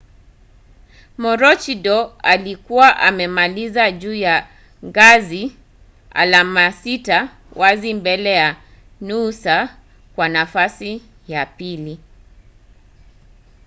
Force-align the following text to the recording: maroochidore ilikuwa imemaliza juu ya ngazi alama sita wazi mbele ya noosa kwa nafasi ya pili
maroochidore 1.21 2.05
ilikuwa 2.35 2.97
imemaliza 3.07 3.91
juu 3.91 4.13
ya 4.13 4.47
ngazi 4.85 5.55
alama 6.11 6.71
sita 6.71 7.29
wazi 7.55 7.93
mbele 7.93 8.31
ya 8.31 8.55
noosa 9.01 9.77
kwa 10.15 10.29
nafasi 10.29 11.01
ya 11.27 11.45
pili 11.45 11.99